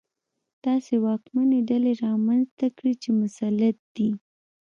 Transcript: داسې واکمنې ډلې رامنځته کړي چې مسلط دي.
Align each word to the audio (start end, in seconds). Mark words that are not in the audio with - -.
داسې 0.65 0.93
واکمنې 1.05 1.59
ډلې 1.69 1.93
رامنځته 2.05 2.67
کړي 2.77 2.93
چې 3.01 3.09
مسلط 3.21 3.77
دي. 3.95 4.09